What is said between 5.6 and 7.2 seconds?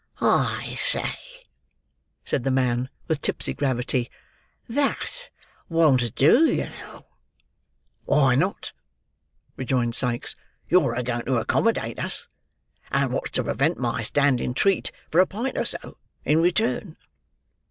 won't do, you know."